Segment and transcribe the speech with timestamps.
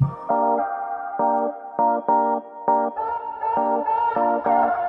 [0.00, 0.12] Thank
[4.46, 4.87] you.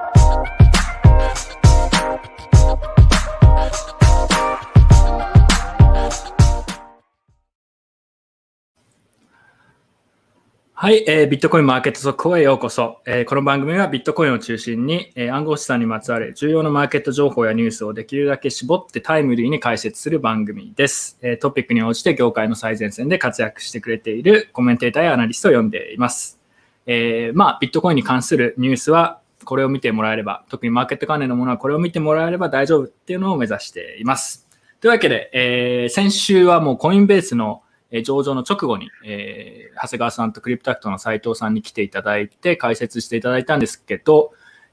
[10.81, 13.01] はい、えー、ビットコインマーケット速報へようこそ。
[13.05, 21.19] えー、この番組はビットコインを中心に、えー、暗号資産にまつわる重要なマーケット情報やニュースをできるだけ絞ってタイムリーに解説する番組です。
[21.21, 26.39] えー、トピックに応じて業界の最前線で活躍してくれているコメンテーターやアナリストを呼んでいます。
[26.85, 34.47] えー、まあ、ビットコインに関するニュースはこれを見てもらえれば、特にマーケット関連のものはこれを見てもらえれば大丈夫っていうのを目指しています。
[34.79, 44.31] というわけで、えー、先週はもうコインベースのえ上場の直後に、えー、長谷川さんとクリプタクトの斉藤さんに来ていただいて解説していただいたんですけど、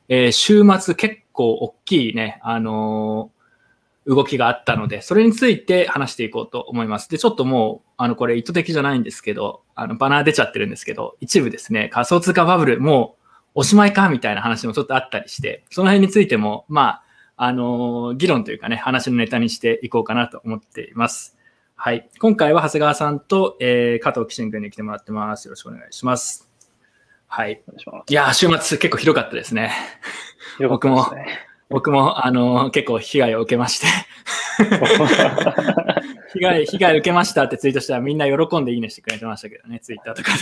[0.09, 7.11] えー、週末結構大きいね、あのー、動きがあったので、それについて話していこうと思います。
[7.11, 17.03] で、ちょっともう、あの、これ意図的じゃないんですけど、あの、バナー出ちゃってるんですけど、一部ですね、仮想通貨バブル、もうおしまいかみたいな話もちょっとあったりして、その辺についても、まあ、
[17.39, 21.36] あの議論というかね、話のネタにしていこうかなと思っています。
[21.79, 22.09] はい。
[22.19, 25.45] 今回は長谷川さんと、えー、加藤騎士君に来てもらってます。
[25.45, 26.49] よろしくお願いします。
[27.29, 27.63] はい。
[28.09, 29.73] いや、週末結構ひどかったですね。
[30.57, 31.07] すね僕も、
[31.69, 33.87] 僕も、あの、結構被害を受けまして
[36.33, 40.39] 被害、被害受けましたってツイートしたらみんな喜んでいいねしてくれてましたけどね、ツイッターとかで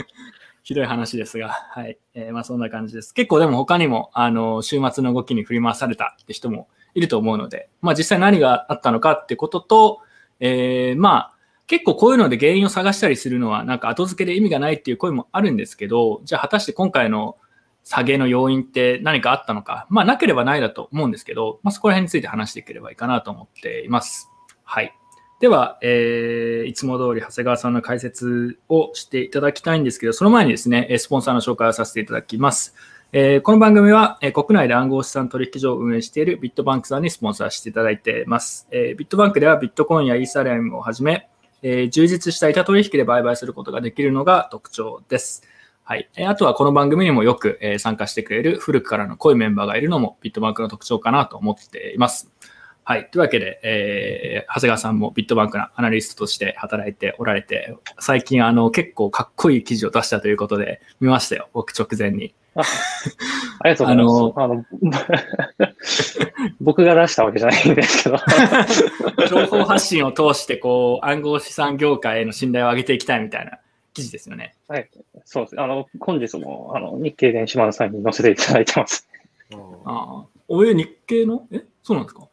[0.64, 1.98] ひどい話ですが、はい。
[2.14, 3.12] えー、まあそんな感じです。
[3.12, 10.00] 結構でも他にも、あの、週末の動きに振り回されたって人もいると思うので、まあ実際何があったのかってことと、
[10.40, 11.34] えー、まあ、
[11.66, 17.36] 結構こういうので原因を探したりするのは、なんか後付けで意味がないっていう声もあるんですけど、じゃあ果たして今回の
[17.84, 24.28] 下げの要因って何かあったのか、まあなければないだと思うんですけど、まあそこら辺について話していければいいかなと思っています。
[24.62, 24.94] はい。
[25.40, 32.74] では、えー、いつも通り長谷川さんの解説をしていただきたいんですけど、その前にですね、スポンサーの紹介をさせていただきます。
[33.16, 38.66] えー、この番組は、え、国内で暗号資産取引所を運営しているビットバンクさんにスポンサーしていただいています。
[38.72, 41.28] えー、ビットバンクではビットコインやイーサリアムをはじめ、
[41.62, 45.44] え充実した板取引で売買することができるのが特徴です。
[45.84, 46.10] はい。
[46.16, 52.32] えあとはこの番組にもよくえ参加してくれる古くからの濃いメンバーがいるのもビットバンクの特徴かなと思っています。
[52.82, 53.08] はい。
[53.12, 61.48] というわけで、えー、長谷川さんもビットバンクのアナリストとして働いておられて、最近あの結構かっこいい記事を出したということで見ましたよ。
[61.52, 62.34] 僕直前に。
[62.56, 62.60] あ
[63.60, 64.32] ありがとうございます。
[64.36, 64.64] あの
[66.60, 68.16] 僕が出したわけじゃないんですけど
[69.28, 73.58] 情報発信を通して、こう、暗号資産業界への信頼を上げていきたいみたいな
[73.92, 74.54] 記事ですよね。
[74.68, 74.88] はい。
[75.24, 75.60] そうです。
[75.60, 79.08] あの、本日も、あの、日経電子版さんに載せていただいてます。
[79.52, 80.24] ああ。
[80.48, 81.46] おえ、日経の？
[81.52, 81.62] え？
[81.82, 82.28] そうなんですか？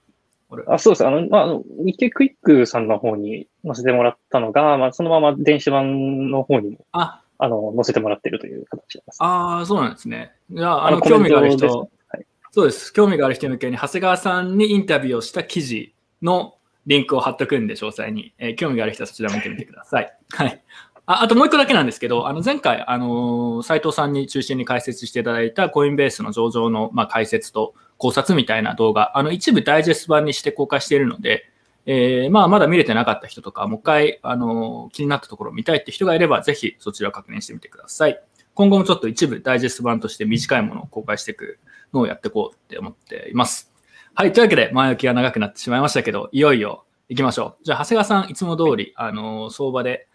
[0.68, 1.08] あそうです。
[1.08, 6.80] あの、まあ、日経クイックさんの方に載せてもらったのが、まあ、そのまま電子版の方にも。
[6.92, 9.18] あ、あの、載せてもらってるという形です。
[9.18, 10.32] ああ、そうなんですね。
[10.52, 11.88] じゃあ、あの、興味がある人、は
[12.20, 12.94] い、そうです。
[12.94, 16.54] 興味がある人向けに、長谷川さんにインタビューをした記事の
[16.86, 18.36] リンクを貼っとくんで、詳細に。
[18.38, 20.14] えー、興味がある人はそちら見てみてください。
[20.30, 20.62] はい。
[21.08, 31.51] ああともう一個だけなんですけど、あの前回、あの斉藤さんに中心に解説していただいたコインベースの上場の、まあ、解説と考察みたいな動画、あの一部ダイジェスト版にして公開しているので、
[31.86, 38.22] えー、まあ、まだ見れてなかった人とか、もう一回、あの気になったところを見たいって人がいれば、ぜひそちらを確認してみてください。
[38.54, 41.60] 今後もちょっと一部ダイジェスト版として短いものを公開していく
[41.94, 43.72] のをやっていこうって思っています。
[44.14, 44.34] はい。
[44.34, 47.64] というわけで、前置きが長くなってしまいましたけど、いよいよ行きましょう。
[47.64, 50.08] じゃあ、長谷川さん、いつも通り、あの相場で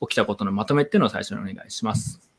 [0.00, 2.31] 起きたことのまとめっていうのを最初にお願いします。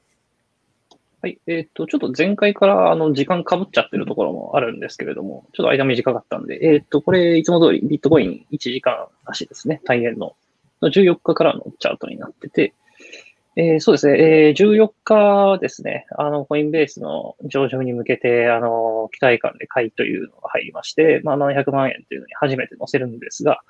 [1.23, 1.39] はい。
[1.47, 9.79] えっ、ー、と、ちょっと前回からあの時間かぶっちゃってるところもあるんですけれども、ちょっと間短かったんで、えっ、ー、と、これいつも通りビットコイン1時間足ですね。
[9.85, 10.35] 大変の
[10.81, 12.73] 14日からのチャートになってて、
[13.56, 23.61] えー、そうですね、えー、14日ですね、あの、コインベースの上場に向けて、あの、期待感で買いというのが入りまして、まあ、700万円というのに初めて載せるんですが、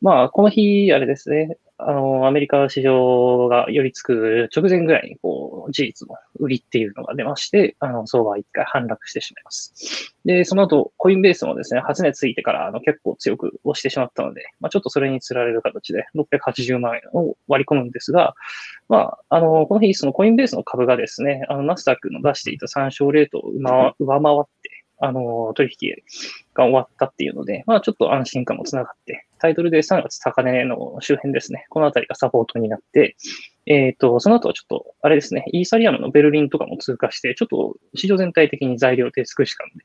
[0.00, 1.56] まあ、この日、あれですね、
[1.88, 10.14] あの、アメリカ市場が寄りつく直前ぐらいに、こう、事実の売りっていうのが出まして、あの、相場は一回反落してしまいます。
[10.24, 18.34] で、その後、コインベースもですね、初値ついてから、あの、結構強く押してしまったので、まあ、ちょっとそれにつられる形で、680万円を割り込むんですが、
[18.88, 25.94] まあ、あの、この日、そのコインベースの株がですね、あの、ナスダックの出していた参照レートを上回って、あの、取引
[26.52, 33.16] が終わったっていうので、まあちょっと安心感もつながって、タイトルで3月高値の周辺ですね、このあたりがサポートになって、
[33.66, 39.84] えっ、ー、と、その後はちょっと、あれですね、イーサリアムのベルリンとかも通過して、ちょっと市場全体的に材料手尽くしたんで、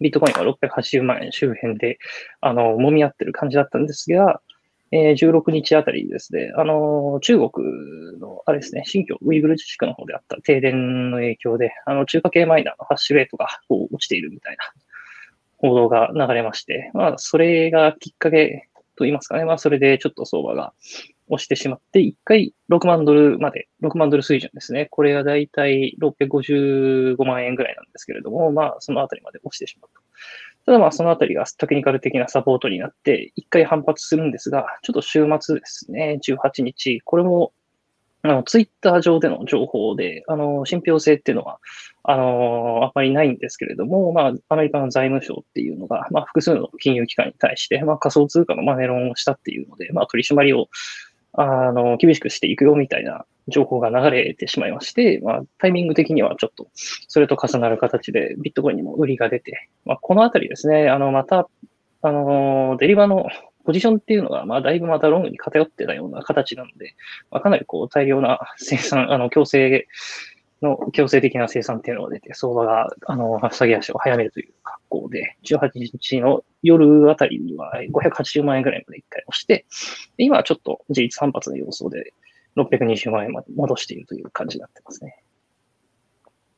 [0.00, 1.98] ビットコインが680万円周辺で、
[2.40, 4.40] あの、揉み合ってる感じだったんですが、
[4.90, 14.64] えー、16日あたりですね、あの、中国の、あれですね、新疆ウイグル自治区の方であった停電の影響で、あの、中華系マイナーのハッシュレートがこう落ちているみたいな
[15.58, 18.67] 報道が流れまして、まあ、それがきっかけ
[18.98, 20.74] と言いますかね、まあ、それでちょっと相場が
[21.28, 24.88] 押してしまって、一回6万ドルまで、6万ドル水準ですね。
[24.90, 30.02] これがだいたい655万円ぐらいなんですけれども、まあ、そのあたりまで落ちてしまうと。
[30.66, 37.52] ただまあ、そのあたりがテクニカル的なサポートになって、一回反発するんですが、ちょっと週末ですね、18日、これも、
[38.22, 41.58] あの、ツイッター上での情報で、あの、信憑性っていうのは、
[42.02, 50.68] あの、あんまりないんですけれども、まあ、アメリカの財務省っていうのが、まあ、複数の金融機関に対して、まあ、仮想通貨のマネロンをしたっていうので、まあ、取り締まりを、
[51.34, 61.48] あの、厳しくしていくよみたいな情報が流れてしまいまして、まあ、タイミング的にはちょっと、それと重なる形でビットコインにも売りが出て、まあ、このあたりですね、あの、また、
[62.02, 63.26] あの、デリバの
[63.68, 66.94] ポジションっていうのが、まあ、だいぶまたロングに偏ってたような形なので、
[67.30, 69.86] まあ、かなりこう、大量な生産、あの、強制
[70.62, 79.66] の強制的な生産っていうのが出て、相場が、あの、下げ足を早めるという格好で、18日の夜あたりには580万円ぐらいまで一回押して、
[80.16, 82.14] 今はちょっと自立反発の様相で、
[82.56, 85.22] 620万円まで戻しているという感じになってますね。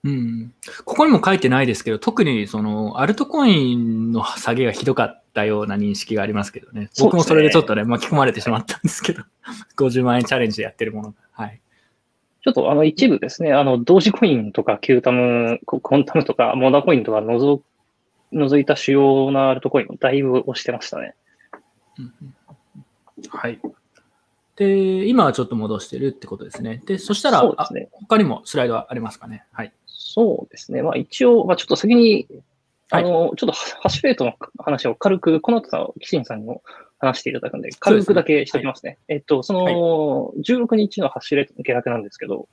[0.02, 0.54] うん、
[0.86, 9.22] ここにも書いてないですけど、特にそのアルトコインの下げがひどかったような認識がありますけどね、僕もそれでちょっとね、巻き込まれてしまったんですけど、
[9.76, 11.16] 50万円チャレンジでやってるものが。
[11.32, 11.60] はい。
[12.42, 17.62] ちょっとあの一部ですね、あの、ドージコインとか、 Qtum、クアンタムとか、モナコインとか除
[18.32, 21.14] 除いた主要なアルトコインもだいぶ押してましたね。
[23.28, 23.60] はい。
[24.56, 26.82] で、今はちょっと戻してるってことですね。
[26.86, 27.42] で、そしたら、
[27.72, 29.44] ね、他にもスライドはありますかね。
[29.52, 29.72] はい。
[30.12, 30.82] そうですね。
[30.82, 32.26] まあ一応、まあちょっと先に、
[32.90, 36.62] あの、はい、ちょっとハッシュレートの話を軽く、この後、キシンさんにも
[36.98, 38.98] 話していただくんで、軽くだけしておきますね。
[39.06, 42.48] すねはい、えっと、その、16日のハッシュレートの下落なんですけど、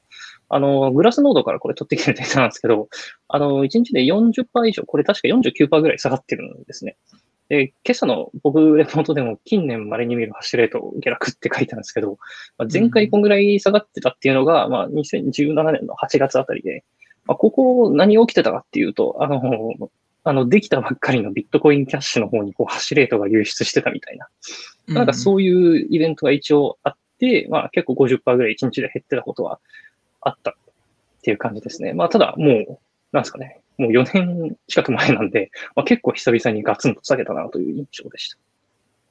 [0.49, 2.89] あの、グラスノードからこれ取ってきてるデータなんですけど、
[3.27, 6.95] あの、1日で40%以上、これ確か49%ぐらい下がってるんですね。
[7.49, 12.17] で、今朝の僕レポートでも近年稀に見るハッシュレート下落って書いてあるんですけど、
[12.57, 16.83] まあ、前回こんぐらい下がってたっていうのが、まあ、2017年の8月あたりで、
[17.27, 19.89] まあ、ここ何起きてたかっていうと、あの、
[20.23, 24.27] あの、できたばっかりのビットコインキャッシュの方にこう、ハッシュレートが流出してたみたいな。
[24.87, 29.59] なんかそういうイベントが一応あって、まあ結構50%ぐらい1日で減ってたことは
[30.21, 30.53] あったっ
[31.21, 31.93] ていう感じですね。
[31.93, 32.79] まあただもう、
[33.11, 38.37] なんですかね、もう4年近く前なんで、まあ、結構久々にガツンと下げたなという印象でした。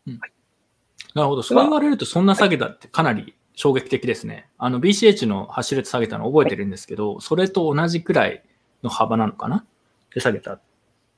[0.08, 0.32] うんはい、
[1.14, 1.42] なるほど。
[1.42, 4.48] そう言われるとそんな下げたってかなり衝撃的ですね。
[4.58, 8.44] あの BCH のハッシュレート下げたの覚えてるんですけど、はい、それと同じくらい
[8.84, 9.64] の幅なのかな？
[10.14, 10.60] で下げたっ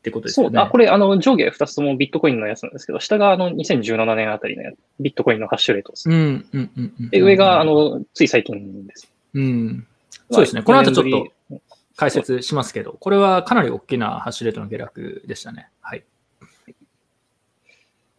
[0.02, 0.48] てことですね。
[0.48, 4.62] そう、あ、これ、あの、上下2つともビットコインのやつなんですけど、下があの、2017年あたりの
[5.00, 6.08] ビットコインのハッシュレートです。
[6.08, 7.10] うん、うん、うん。
[7.10, 9.12] で、上が、あの、つい最近です。
[9.34, 9.86] うん。
[10.30, 10.62] そうですね。
[10.62, 11.10] この後ちょっ
[11.50, 11.60] と
[11.96, 15.68] 解説しますけど、これはかなり大きなハッシュレートの下落でしたね。
[15.80, 16.04] はい。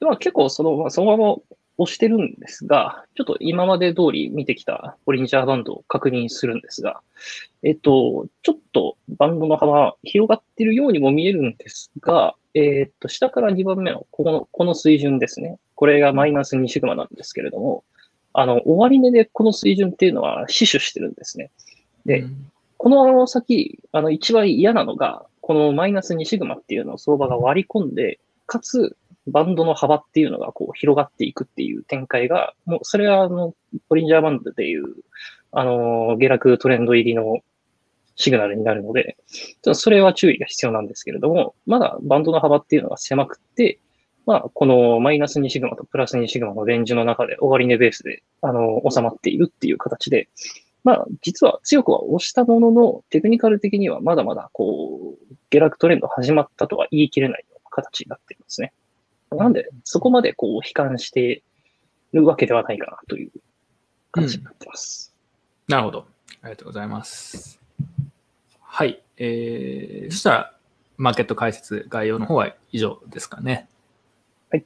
[0.01, 1.35] まあ、結構、その、まあ、そのまま
[1.79, 7.01] 押してるんですが、ちょっと今まで通り見てきたボリンジャーバンドを確認するんですが、
[7.63, 15.57] えっと、ちょっとバンドの幅広がってるようにも見えるんですが、えっと、下から2番目のこの、この水準ですね。
[15.75, 17.85] これがマイナス2シグマなんですけれども、
[18.33, 21.49] あの、終値でこの水準っていうのは死守してるんですね。
[22.05, 28.97] で、うん、この先、あの、一番嫌なのが、このマイナス2シグマっていうのを相場が割り込んで、かつ、
[29.27, 33.53] バンドの幅っていうのがこう広がっていくっていう展開が、もうそれはあの、
[33.89, 34.83] ボリンジャーバンドでいう、
[35.51, 37.39] あの、下落トレンド入りの
[38.15, 39.17] シグナルになるので、
[39.73, 43.79] それは注意が必要なんですけれども、まだバンドの幅っていうのが狭くって、
[44.25, 50.29] まあ、このマイナス2シグマとプラス2シグマのレンジの中で終値ベースで、あの、収まっているっていう形で、
[50.83, 58.73] まあ、実は強くは押したものの、テクニカル的にはまだまだ、こう、下落トレンド始まったとは言い切れないような形になっていますね。
[59.31, 61.43] なんで、そこまでこう、悲観して
[62.13, 63.31] るわけではないかなという
[64.11, 65.13] 形になってます。
[65.67, 66.05] うん、なるほど。
[66.41, 67.59] ありがとうございます。
[68.61, 69.01] はい。
[69.17, 70.53] えー、そしたら、
[70.97, 73.69] マーケット解説概要の方は以上ですかね。
[74.51, 74.65] はい。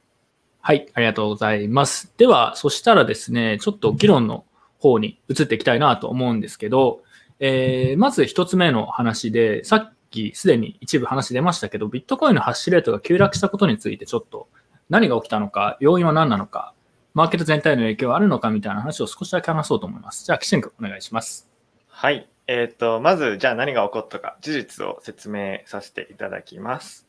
[0.60, 2.12] はい、ありがとうございます。
[2.16, 4.44] では、そしたらですね、ちょっと議論の
[4.78, 7.02] 方に移っていきたいなと思うんですけど、
[7.40, 14.48] えー、まず一つ目の話で、さっきすでに一部話出ましたけど、ビットコインのハッシュレートが急落したことについてちょっと
[14.88, 16.72] 何が起きたのか、要因は何なのか、
[17.14, 20.24] マーケット全体の影響はあるのかみたいな話を少しだけ話そうと思います。
[20.24, 21.48] じゃあ、岸君お願いします。
[21.88, 22.28] はい。
[22.46, 27.06] えっ、ー、と、まず、じゃあ何が起こったか、事実を説明させていただきます。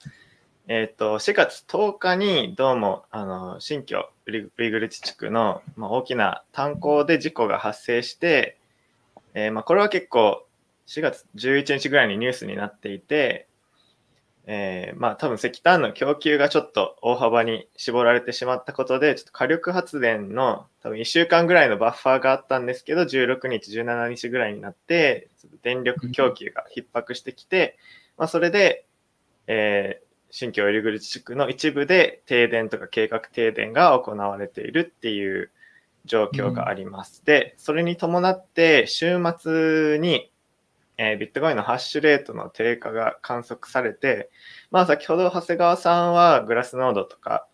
[0.68, 3.98] えっ、と、4月10日にどうも、あの、新居
[4.28, 4.32] ウ
[4.64, 8.58] イグル自治区の、まあ、大きな炭鉱で事故が発生して、
[9.34, 10.45] えーまあ、これは結構
[10.88, 13.48] 4月11日ぐらいにニュースになっていて、
[14.48, 27.78] えーまあ多分石炭の供給がちょっと大幅に絞られてしまったことで、ちょっと火力発電の多分1週間ぐらいのバッファーがあったんですけど、16日、17日ぐらいになって、っ電力供給が逼迫してきて、
[28.18, 28.86] まあそれで、
[29.48, 35.50] えー新疆ウイグル自治区の一部で停電とか計画停電が行われているっていう
[36.04, 37.24] 状況があります。
[37.24, 40.30] で、それに伴って週末に、
[40.98, 44.30] えービットコインのハッシュレートの低下が観測されて、
[44.72, 47.48] まあ先ほど長谷川さんはグラスノードとか、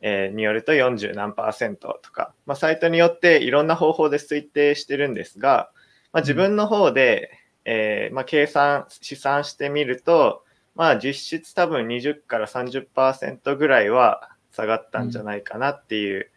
[0.00, 5.70] えーによると40何パーセントとか、まあサイトによっていろんな方法で推定してるんですが、
[6.12, 7.30] まあ自分の方で、
[7.64, 16.30] えーまあ計算、試算してみると、まあ実質多分20から30%ぐらいは下がったんじゃないかなっていう、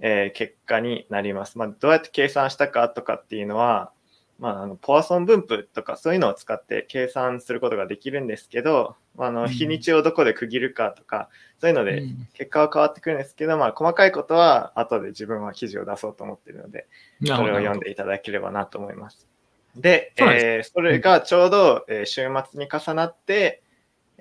[0.00, 1.58] えー結果になります。
[1.58, 3.92] まあどうやって計算したかとかっていうのは、
[4.40, 11.28] まああのポワソン分布とかそういうのを使って計算することができるんですけど、まあの日にちをどこで区切るかとか、
[11.60, 12.28] そういうのでうん。
[12.32, 16.86] 結果は変わってくるんですけど、まあ細かいことは後で自分は記事を出そうと思っているので、
[17.24, 19.28] それを読んでいただければなと思います。
[19.76, 23.62] で、そえーそれがちょうど、えー週末に重なって、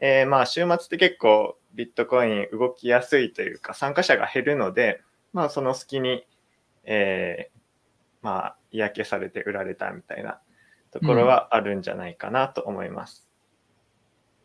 [0.02, 6.26] えーまあ週末って結構ビットコイン動きやすいというか参加者が減るので、まあその隙に、
[6.84, 7.59] えー
[8.22, 10.40] まあ嫌気されて売られたみたいな
[10.92, 13.28] ところはあるんじゃないかなと思います。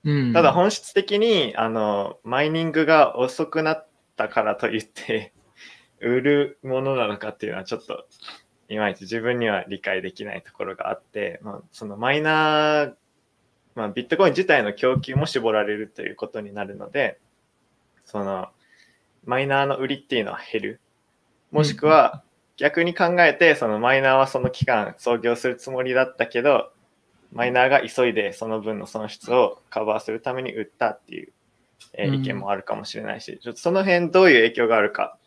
[0.05, 0.33] うん。
[0.33, 5.33] ただ本質的にあのマイニングが遅くなったからといって
[6.01, 8.07] 売るものなのかっていうのはちょっと
[8.69, 12.95] いまいち自分には理解できないところがあって、まあ、そのマイナー、
[13.75, 17.19] まあ、ビットコイン自体の供給も絞られるということになるので
[18.05, 18.49] その
[19.25, 20.81] マイナーの売りっていうのは減る。
[21.51, 22.23] もしくは
[22.57, 26.71] 逆に考えてそのマイナーはその期間創業するつもりだったけど
[27.35, 31.33] マイナーが急いでその分の損失をカバーするために売ったっていう、
[31.93, 35.19] え意見もあるかもしれないし、ちょっとその辺どういう影響があるか、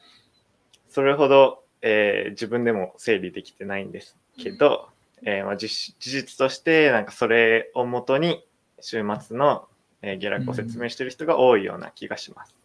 [0.89, 4.88] それほど、えー自分でも整理できてないんですけど、
[5.24, 8.46] えーまあ、実事実としてなんかそれをもとに
[8.79, 9.67] 週末の、
[10.01, 12.55] えー下落を説明してる人が多いような気がします。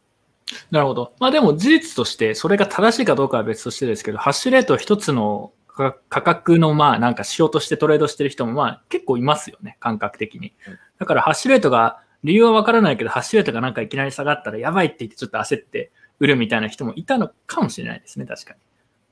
[0.71, 1.15] なるほど。
[1.19, 10.79] まあでも事実として、それが正しいかどうかは別としてですけど、ハッシュレート一つの価価格のまあなんかしようとしてトレードしてる人もまあ結構いますよね、感覚的にうん。
[10.99, 15.91] だからハッシュレートが、理由はわからないけど、ハッシュレートがなんかいきなり下がったらやばいって言ってちょっと焦って
[16.21, 18.55] 売るみたいな人もいたのかもしれないですね、確か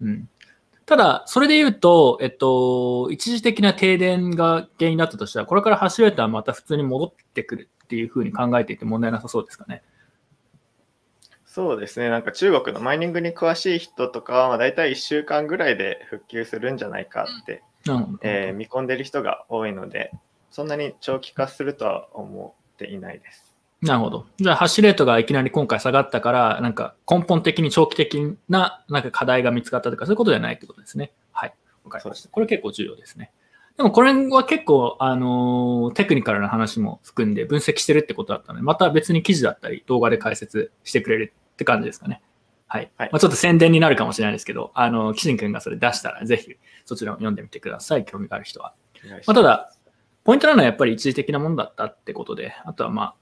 [0.01, 0.09] に。
[0.09, 0.29] うん。
[0.87, 9.83] ただ、それで言うと、えっと、一時的な停電が原因だったとしたら、これからハッシュレートはまた普通に戻ってくるっていうふうに考えていて問題なさそうですかね。
[11.53, 18.19] そうですね、なんか中国のマイニングに詳しい人とかは、まあ、大体1週間ぐらいで復旧するんじゃないかって、なるほど。
[18.23, 20.13] えー見込んでる人が多いので、
[20.53, 23.57] そんなに長期化するとは思っていないです。
[23.83, 24.27] なるほど。
[24.37, 31.13] じゃあ、ハッシュレートがいきなり今回下がったから、なんか根本的に長期的ななんか課題が見つかったとか、そういうことじゃないってことですね。
[31.33, 31.55] はい。
[31.83, 32.29] わかりました。
[32.29, 33.33] これ結構重要ですね。
[33.77, 42.23] でもこれは結構、あのーテクニカルな話も含んで分析してるってことだったので、また別に記事だったり動画で解説してくれるって感じですかね。
[42.67, 42.91] はい。
[42.97, 48.07] はいまあ、ちょっと宣伝になるかもしれないですけど、あの、キシン君がそれ出したら、ぜひそちらを読んでみてください。
[48.07, 48.73] 興味がある人は。
[49.27, 49.75] まあ、ただ、
[50.25, 53.15] ポイントなのはやっぱり一時的なものだったってことで、あとはまあ、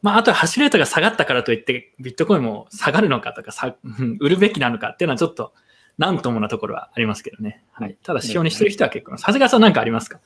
[0.00, 5.52] まあ、あとはハッシュレートが下がったからといって、ビットコインも下がるのかとかさ、うん売るべきなのかっていうのはちょっと、
[5.98, 7.62] なんともなところはありますけどね。
[7.72, 7.96] はい。
[8.02, 9.16] ただ、使用にしてる人は結構。
[9.16, 10.20] 長谷川さんなんかありますか？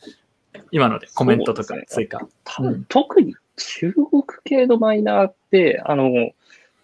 [0.71, 2.27] 今のでコメントとか追加。
[2.45, 6.31] 多分うん特に中国系のマイナーって、あの、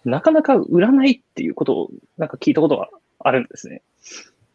[0.05, 2.89] なかなか売らないっていうことをなんか聞いたことが
[3.21, 3.83] あるんですね。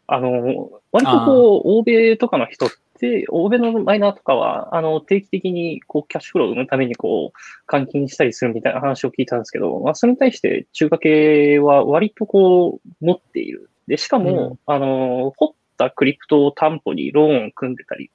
[0.06, 13.68] あの、割とこう、欧米とかの人って、欧米のマイナーとかは、あの、定期的にこう、キャッシュフローを生むためにこう、換金したりするみたいな話を聞いたんですけど、まあ、それに対して中華系は割とこう、持っている。
[13.86, 18.10] で、しかも、あの、掘ったクリプトを担保にローンを組んでたり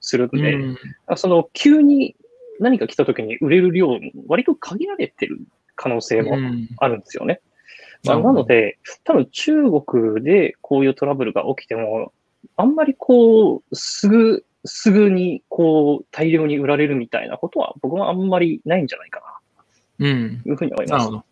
[0.00, 0.78] するんで、うん
[1.16, 2.16] その急に
[2.58, 5.38] 何か来た時に売れる量、割と限られてる
[5.76, 7.40] 可能性もうんあるんですよね。
[8.04, 9.52] まあ、なので、多分中
[9.82, 12.12] 国でこういうトラブルが起きても、
[12.56, 19.40] あんまりこう、すぐ、すぐにこう、大量に売られるみたいなことは僕はあんまりないんじゃないか
[19.98, 20.36] うん。
[20.36, 21.10] な、というふうに思います。
[21.10, 21.22] なる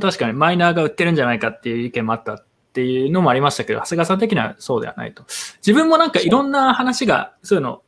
[0.00, 5.24] 確かにマイナーが売ってるんじゃないかっていう意見もあったっていうのもありましたけど、長谷川さん的にはそうではないと。
[5.56, 7.82] 自分もなんかいろんな話が、そういうの、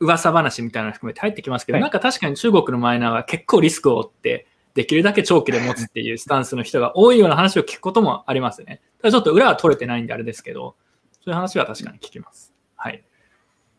[0.00, 8.80] 噂話みたいなの含めて入ってきますけど、はいなんか確かに中国のマイナーは結構リスクを負って、できるだけ長期で持つっていうスタンスの人が多いような話を聞くこともありますね。
[9.00, 10.76] ただちょっと裏は取れてないんであれですけど、
[11.20, 12.52] そういう話は確かに聞きます。
[12.76, 13.04] はい。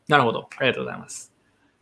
[0.07, 0.49] なるほど。
[0.57, 1.33] ありがとうございます。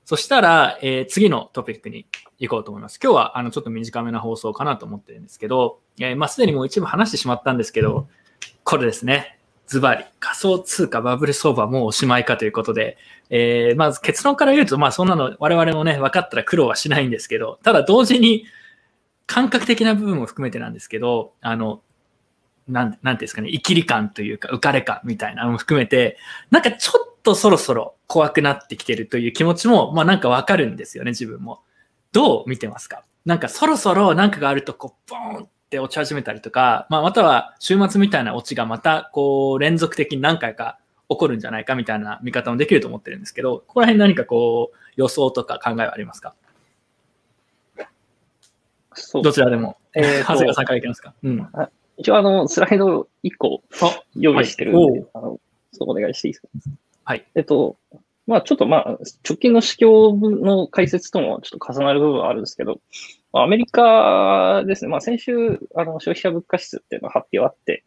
[0.06, 2.06] そしたら、えー、次のトピックに
[2.40, 3.00] 行こうと思います。
[3.02, 8.08] 今日はあのちょっと短めな放送かなと思ってるんですけど、えー、まあ、すでにもう一部話してしまったんですけど、
[8.64, 9.38] これですね。
[9.68, 12.98] ズバリ、仮想通貨バブル相場もうおしまいかということで、
[13.30, 18.46] えー、まず結論から言うと、まあそんなの我々もね、分かったら苦労はしないんですけど、ただ同時に
[19.34, 21.82] 感覚的な部分も含めてなんですけど、あの、
[22.68, 26.18] なん、なんていうんですかね、生きり感というか、浮かれ感みたいなのも含めて、
[26.50, 31.62] なんかちょっとそろそろ怖くなってきてるという気持ちも、まあなんかわかるんですよね、自分も。
[32.12, 33.06] どう見てますか？
[33.26, 46.36] なんかそろそろなんかがあると、こう、ボーンって落ち始めたりとか、まあまたは週末みたいな落ちがまた、こう、連続的に何回か起こるんじゃないかみたいな見方もできると思ってるんですけど、ここら辺何かこう、予想とか考えはありますか？
[49.24, 49.78] どちらでも。
[49.96, 51.14] えー、長谷川さんからいきますか。
[51.24, 51.48] うん。
[51.98, 53.62] 一応、あの、スライド1個
[54.16, 55.40] 用意してるんで、はい、あの、
[55.74, 56.48] ちょっとお願いしていいですか？
[57.04, 57.26] はい。
[57.36, 57.78] えっと、
[58.28, 62.80] まあ、ちょっとまあ、直近の市況の解説ともちょっと重なる部分はあるんですけど、
[63.34, 67.84] アメリカですね、まあ、先週、あの、消費者物価指数っていうのが発表あって、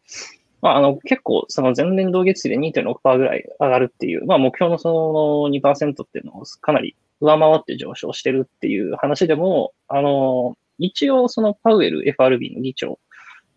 [0.63, 12.99] まあ、あの、結構、その前年同月比で2.6%ぐらい上がるっていう、まあ、目標のその2%っていうのをかなり上回って上昇してるっていう話でも、あの、一応、そのパウエル FRB の議長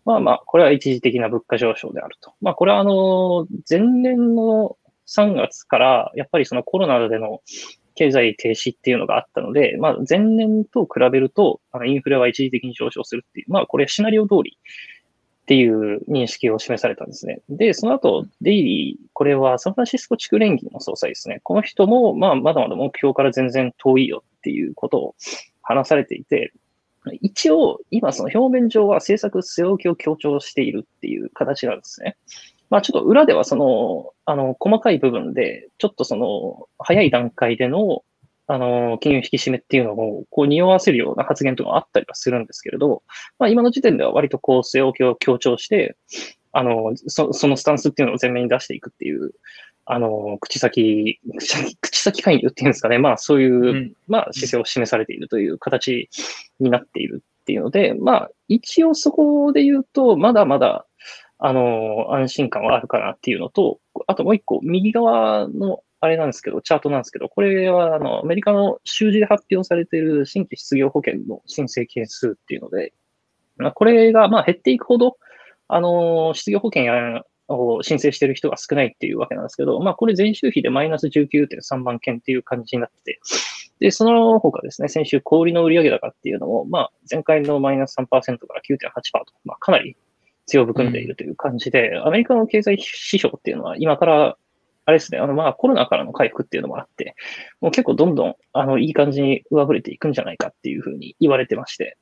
[0.08, 2.32] まあまあ、これは一時的な物価上昇であると。
[2.40, 7.42] まあ、これはあの、前年の3月から、やっぱりそのコロナでの
[7.94, 14.56] 経済停止っていうのがあったので、まあ、前年と比べると、あのインフレは一時的に上昇するっていう、まあ、これシナリオ通り
[15.42, 17.40] っていう認識を示されたんですね。
[17.50, 21.40] で、その後、デイリー、これはサンフランシスコ地区連銀の総裁ですね。
[21.42, 25.14] この人も、まあ、まだまだ目標から全然遠いよっていうことを
[25.60, 26.52] 話されていて、
[27.12, 32.16] 一応、今その表面上は政策据え置きを強調しているっていう形なんですね。
[32.70, 38.02] まあちょっと裏ではその、あの、細かい部分で、ちょっとその、早い段階での、
[38.46, 43.02] あの、金融引き締めっていうのを、こう、匂わせるような発言とかあったりはするんですけれど、
[43.38, 45.96] まあ今の時点では割とこう、据え置きを強調して、
[46.52, 49.32] あの、そそのスタンスっていうのを前面に出していくっていう
[49.90, 52.98] あの、口先、口先、口先介入っていうんですかね。
[52.98, 56.10] まあそういう、うん、まあ姿勢を示されているという形
[56.60, 60.84] になっているっていうので、まあ一応そこで言うと、まだまだ、
[61.38, 72.92] あの、安心感はあるかなっていうのと、あともう一個、右側のあれなんですけど、チャートなんですけど、これはあの、アメリカの週次で発表されている新規失業保険の申請件数っていうので、
[73.56, 75.16] まあ、これがまあ減っていくほど、
[75.66, 83.20] あの、失業保険やを申請している人が少ないっていうわけなんですけど、まあこれ前週比でマイナス19.3万件っていう感じになってて、
[83.80, 88.32] で、その他ですね、先週小売の売上高っていうのも、まあ前回のマイナス3%から
[88.68, 88.76] 9.8%
[89.24, 89.96] と、まあかなり
[90.46, 94.36] 強含んでいるという感じで、うん、アメリカの経済指標っていうのは今から
[94.88, 97.14] あれですね、あの、まあ、コロナからの回復っていうのもあって、
[97.60, 101.98] もう結構どんどん、あの、いい感じに上振れていくんじゃないかっていうふうに言われてまして、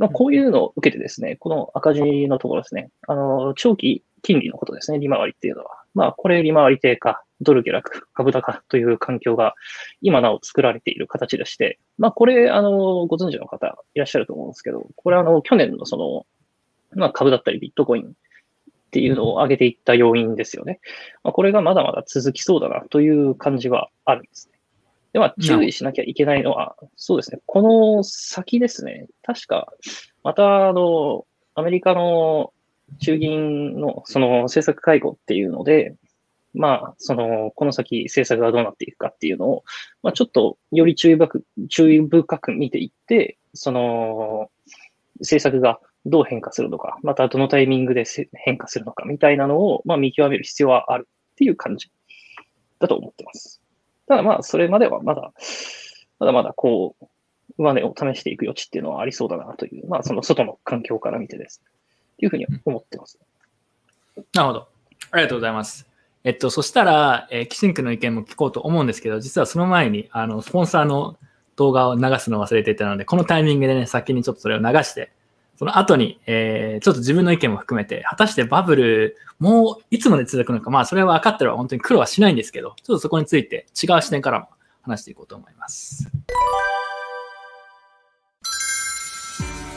[0.00, 5.82] まあ、こういうのを受けてですね、この赤字のところですね、あの、長期金利のことですね、利回りっていうのは。
[5.94, 9.54] まあ、これ利回り低下、ドル下落、株高という環境が
[10.00, 16.26] 今なお作られている形でして、まあ、これ、あの、ご存知の方いらっしゃると思うんですけど、これあの、去年のその、
[16.98, 18.08] まあ、株だったりビットコインっ
[18.92, 20.80] ていうのを上げていった要因ですよね。
[21.22, 24.59] まあ、これがまだまだ続きそうだなという感じはあるんですね。
[25.12, 29.72] で、まあ、注意しなきゃいけないのは、そうですね、この先ですね、確か、
[30.22, 32.52] また、あの、アメリカの
[33.00, 35.96] 衆議院のその政策会合っていうので、
[36.54, 39.64] まあ、その、この先政策がどうなっていくかっていうのを、
[40.02, 44.50] まあ、ちょっとより注意深く、注意深く見ていって、その、
[45.20, 51.90] 政策がどう変化するのか、またどのタイミングで変化するのかみたいなのを、まあ、見極める必要はあるっていう感じ
[52.78, 53.59] だと思ってます。
[54.10, 55.32] ただまあ、それまではまだ、
[56.18, 57.06] まだまだこう、
[57.58, 61.70] 上値を試していく余地っていうのはありそうだなという、まあ、その外の環境から見てですね。
[62.18, 63.20] いうふうに思ってます。
[64.34, 64.68] なるほど。
[65.12, 65.86] ありがとうございます。
[66.24, 71.16] えっと、そしたら、えー、キシンクの意見も聞こうと思うんですけど、実はその前に、あの、スポンサーの
[71.54, 75.12] 動画を流すのを忘れていたので、このタイミングでね、先にちょっとそれを流して、
[75.60, 84.48] その後に、えー、ちょっと自分の意見も含めて、果たしてバブル、もういつまで続くのか、まあ、それは分かってれば本当に苦労はしないんですけど、ちょっとそこについて違う視点からも
[84.80, 86.08] 話していこうと思います。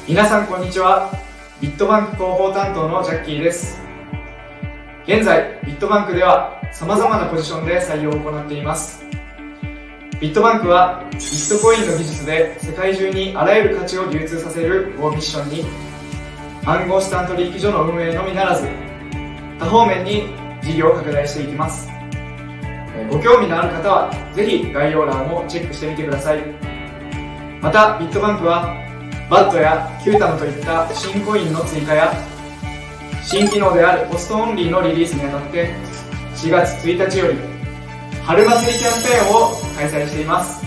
[0.08, 1.12] 皆さん、こんにちは。
[1.60, 3.82] ビットバンク広報担当のジャッキーです
[5.06, 9.12] 現在ビットバンクでは様々なポジションで採用を行っています
[10.19, 15.65] ビットバンクはビットコインの技術で世界中にあらゆる価値を流通させるをミッションに。
[16.65, 18.69] 暗号資産取引所の運営のみならず
[19.60, 20.23] 多方面に
[20.62, 21.89] 事業を拡大していきます。
[23.10, 26.39] ご興味のある方はぜひ概要欄をチェックしてみてください。
[27.62, 28.73] またビットバンクは
[29.30, 32.13] BAT や Qtum といった新コインの追加や
[33.23, 35.76] 新機能である Post Only のリリースにあたって
[36.36, 37.53] 4月1日より
[38.26, 40.66] 春祭りキャンペーンを開催しています。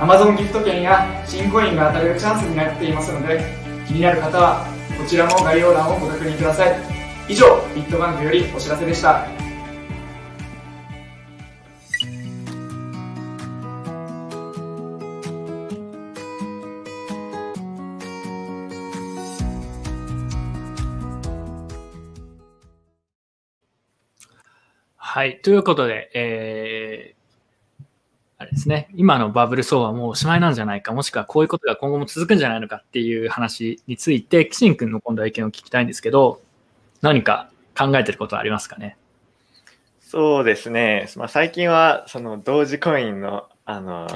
[0.00, 3.40] Amazon ギフト券や新コインが当たるチャンスになっていますので
[3.86, 4.66] 気になる方は
[4.98, 6.76] こちらも概要欄をご確認ください。
[7.28, 9.39] 以上ビットバンクよりお知らせでした。
[25.12, 25.40] はい。
[25.40, 27.84] ということで、えー、
[28.38, 28.88] あれですね。
[28.94, 36.40] 今のバブル層はもうおしまいなんじゃないか、もしくはこういうことが今後も続くんじゃないのかっていう話について、キシン君の今度は意見を聞きたいんですけど、
[37.00, 38.96] 何か考えてることはありますかね？
[40.00, 41.08] そうですね。
[41.16, 44.12] まあ、最近は、その同時コインの、あのね、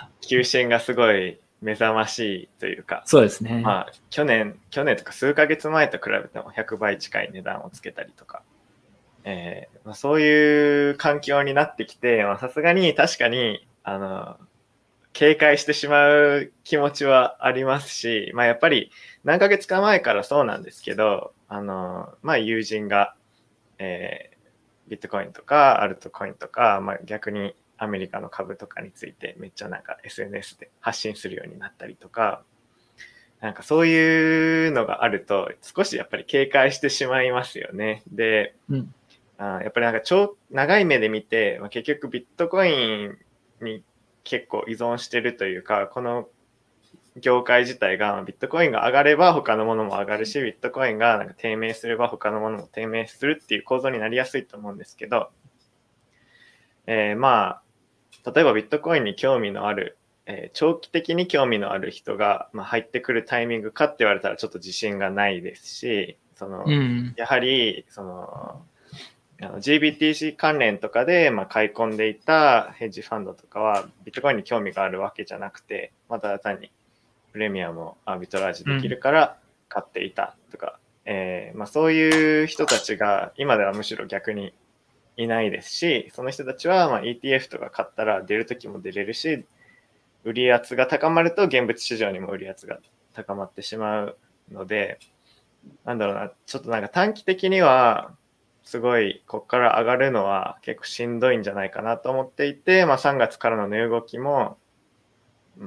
[0.26, 3.60] 急進がすごい目覚ましいというか、そうですね。
[3.62, 8.40] まあ、去年、去年とか数ヶ月前と比べても100倍近い値段をつけたりとか、
[9.24, 14.36] えーまあ、そういう環境になってきて、さすがに確かに、あの、
[15.12, 18.90] 警戒してしまう気持ちはありますし、まあやっぱり
[19.24, 23.14] 何ヶ月か前からそうなんですけど、あの、まあ友人が、
[23.78, 32.42] えー、ビットコインとかアルトコインとか、まあ逆にアメリカの株とかについてめっちゃなんか SNS で発信するようになったりとか、
[33.40, 38.02] なんかそういうのがあると少しやっぱり警戒してしまいますよね。
[38.10, 38.94] で、うん
[39.42, 43.18] あやっぱりなんか超長い目で見て、まあ、結局ビットコイン
[43.60, 43.82] に
[44.22, 46.28] 結構依存してるというか、この
[47.16, 55.30] 業界自体がビットコインが上がれば他のものも上がるし、ビットコインがなんか低迷すれば他のものも低迷するっていう構造になりやすいと思うんですけど、
[56.86, 57.60] えー、ま
[58.24, 68.62] あ、例えばビットコインに興味のある、えー、長期的に興味のある人が、まあ、入ってくるタイミングかって言われたらちょっと自信がないですし、その、うん、やはり、その、
[69.50, 76.70] GBTC 関連とかで、まあ、買い込んでいたヘッジファンドとかはビットコインに興味があるわけじゃなくて、また単に
[77.32, 84.54] プレミアムをアービトラージできるから買っていたとか、うん、えー、まあ、そういう人たちが今ではむしろ逆に
[85.16, 89.44] いないですし、その人たちはま ETF とか買ったら出るときも出れるし、
[90.24, 92.78] 売り圧が高まると現物市場にも売り圧が
[93.12, 94.16] 高まってしまう
[94.52, 95.00] ので、
[95.84, 98.12] なんだろうな、ちょっとなんか短期的には
[98.64, 104.56] すごいここから上がるのは結構しんどいんじゃないかなと思っていて、まあ、3月からの値動きも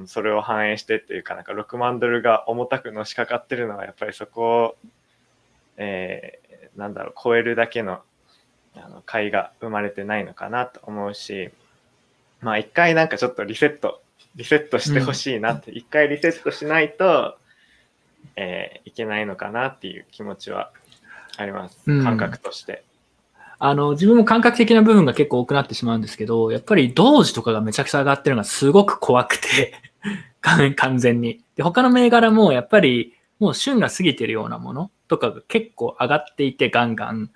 [0.06, 4.76] それを反映してっていうかなんか6万ドルが重たくのしかかってるのはやっぱりそこを、
[5.76, 8.00] えー、なんだろう超えるだけの
[8.78, 11.50] あの買いが生まれてないのかなと思うし
[12.42, 14.02] まあ一回なんかちょっとリセット
[14.34, 17.38] リセットしてほしいなって、一、うん、回リセットしないと、
[18.36, 20.70] えー、いけないのかなっていう気持ちは
[21.36, 21.78] あります。
[21.84, 22.84] 感覚として。
[23.58, 29.72] あの、自分も感覚的な部分が結構多くなってしまうんですけど、やっぱり同時とかがめちゃくちゃ上がってるのがすごく怖くて
[30.76, 31.40] 完全に。
[31.56, 37.30] で、他の銘柄もやっぱりもう旬が過ぎてるようなものとかが結構上がっていてガンガン。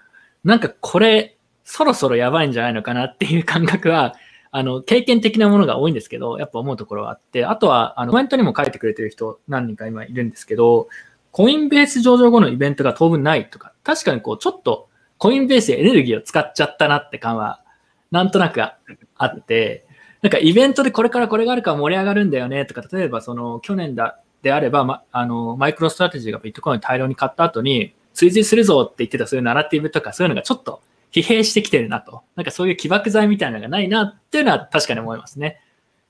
[0.44, 4.14] なんかこれ、そろそろやばいんじゃないのかなっていう感覚は、
[4.52, 10.88] あの、経験的なものが多いんですけど、やっぱ思うところがあって、あとは、あの、コメントにも書いてくれてる人何人か今いるんですけど、
[11.32, 14.88] コインベース上場後のイベントが当分ないとか、確かにこう、ちょっと
[15.18, 17.62] コインベースでエネルギーを使っちゃったなって感は、
[18.10, 18.78] なんとなくあ
[19.26, 19.86] って、
[20.22, 32.22] なんかイベントでこれからこれがあるから盛り上がるんだよねとか、例えばその去年だであれば、ま、あの、マイクロストラテジーがビットコインを大量に買った後に、追随するぞって言ってたそういうナラティブとかそういうのがちょっと疲弊してきてるなと。
[32.36, 35.60] なんかそういう起爆剤みたいなのがないなっていうのは確かに思いますね。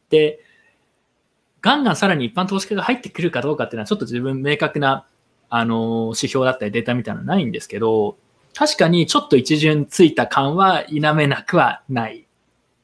[0.08, 0.40] で、
[1.62, 5.06] ガンガンさらに一般投資家が入ってくるかどうかっていうのはちょっと自分明確な
[5.50, 8.16] あの、指標だったりデータみたいなのないんですけど、
[8.54, 12.26] 確かにちょっと一巡ついた感は否めなくはない。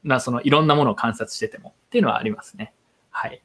[0.03, 2.73] まあ、そのいろんなものを観察しててもっていうのはありますね。
[3.11, 3.41] はい。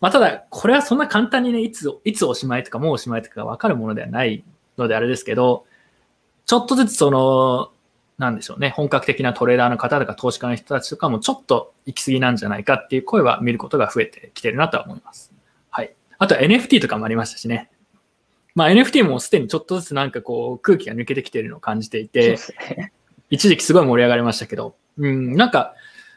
[0.00, 4.44] まあ、ただ、これはそんな簡単にね、いつ、いつおしまいとかもうおしまいとかがわかるものではない
[4.76, 5.64] のであれですけど、
[6.44, 7.72] ちょっとずつその、
[8.18, 15.32] なんでしょうね、本格的なトレーダーの方とか投資家の人たちとかもちょっと行き過ぎなんじゃないかっていう声は見ることが増えてきてるなとは思います。
[15.70, 15.94] はい。
[16.18, 17.70] あとは NFT とかもありましたしね。
[18.54, 22.38] まあ NFT もすでにちょっとずつなんかこう空気が抜けてきてるのを感じていて、
[23.28, 25.74] 一時期すごい盛り上がりましたけど、うん、なんか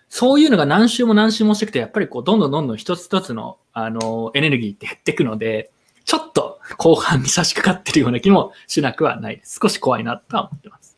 [0.10, 5.72] そういうのが何周も何周もしていくと、やっぱりこう、どんどんどんどん一つ一つの、あの、エネルギーって減っていくので、
[6.04, 9.60] ちょっと後半に差し掛かってるような気もしなくはないです。
[9.62, 10.89] 少し怖いなとは思ってます。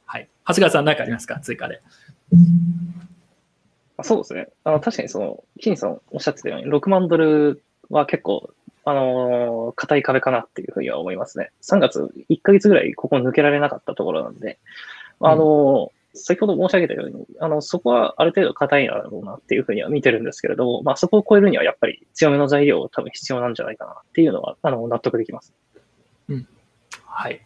[0.43, 0.55] はい。
[0.55, 1.39] 長谷川さん何かありますか？
[1.39, 1.81] 追加で。
[4.03, 4.47] そうですね。
[4.63, 11.51] あの確かにその、キンさんおっしゃってたように、6万ドルは結構、あのー、硬い壁かなっていうふうには思いますね。
[11.61, 14.57] 3月、1ヶ月ぐらいここ抜けられなかったところなんで、
[15.19, 25.53] あのー、先ほど申し上げたように、あの、そこはある程度硬いだろうなっていうふうには見てるんですけれども、まあそこを超えるにはやっぱり強めの材料多分必要なんじゃないかなっていうのは、あの、納得できます。
[26.27, 26.47] うん。
[27.05, 27.39] はい。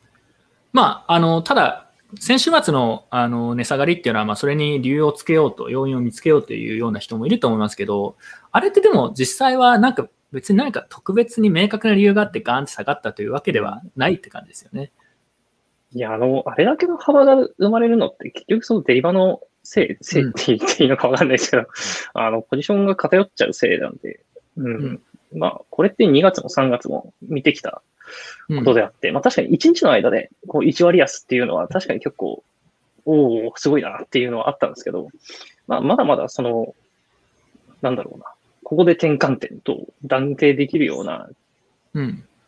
[0.73, 1.85] まあ、あの、ただ、
[2.19, 8.15] 先週末のあの値下がりっていうのは、まあ、それに理由をつけようと、要因を見つけようというような人もいると思いますけど、
[8.51, 14.91] あれってでも実際はなんか別に何か特別に明確な理由があってガーンって下がったというわけではないって感じですよね。
[15.93, 21.67] いや、あの、あれだけの幅が生まれるのって、結局そのデリバのせい、せいって言っていいのかわかんないですけど、うん、
[22.21, 24.19] あの、ポジションが偏っちゃうせいなんで、
[24.58, 24.75] うん。
[24.75, 25.01] うん、
[25.34, 27.82] まあ、これって2月も3月も見てきた
[28.50, 32.44] ことであって、うん、まあ確かに1日の間で、こう、1割安っていうのは確かに結構、
[33.06, 35.10] おおすごいなっていうのはあったんですけど、
[35.68, 36.76] まあ、まだまだその、
[37.82, 38.26] なんだろうな、
[38.63, 41.30] ここで転換点と断定できるような、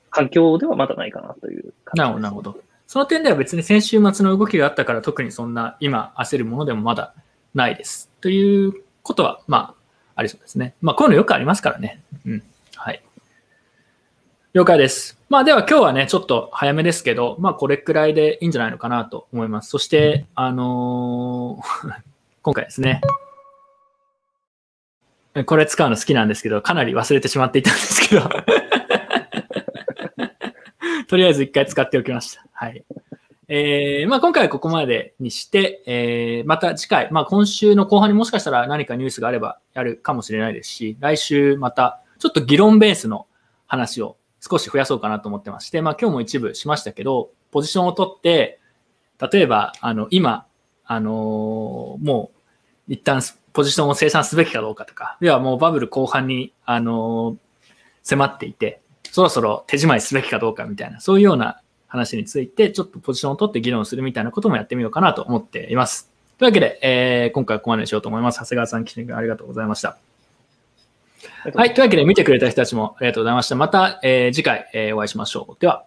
[0.10, 2.60] 環境ではまだないかなという感じ、ね、なるほど。
[2.88, 7.13] その点では別に先週末の動きがあったから特にそんな今焦るものでもまだ
[7.54, 8.10] ないです。
[8.22, 9.76] ということは、まあ、
[10.15, 10.74] ありそうですね。
[10.82, 12.02] まあ、こういうのよくありますからね。
[12.26, 12.43] うん。
[12.76, 13.02] はい。
[14.58, 15.20] 了解です。
[15.30, 19.70] まあ、では今日はね、ちょっと早めですけど、まあ、これくらいでいいんじゃないのかなと思います。
[19.70, 22.02] そして、あのー、
[22.41, 23.02] 今回ですね、
[25.46, 28.28] これ使うの好きなんですけど、かなり忘れてしまっていたんですけど
[31.08, 32.43] とりあえず一回使っておきました。
[32.52, 32.84] はい。
[33.50, 43.28] えー、まあ今回はここまでにして、えー、また次回、まあ今週の後半にもしかしたら何かニュースがあればやるかもしれないですし、来週またちょっと議論ベースの
[43.67, 44.17] 話を
[44.49, 48.60] 少し増やそうかなと思ってまして、まあ今日も一部しましたけど、ポジションを取って、
[49.31, 50.45] 例えば、あの、今、
[50.86, 52.31] あのー、も
[52.88, 53.21] う一旦
[53.53, 57.38] ポジションを生産すべきかどうかとか、ではもうバブル後半に、あのー、
[58.03, 58.81] 迫っていて、
[59.12, 66.12] そろそろ手仕まいすべきかどうかみたいな、そういうような話について、ちょっとポジションを取って議論するみたいなこともやってみようかなと思っています。
[66.38, 68.39] というわけで、えー、今回はここまでにしようと思います。
[68.39, 69.97] 長谷川さん、岸君ありがとうございました。
[71.53, 71.73] はい。
[71.73, 73.56] というわけで、見てくれた人たちもありがとうございました。
[73.56, 75.62] また、えー、次回、えー、お会いしましょう。
[75.62, 75.75] では。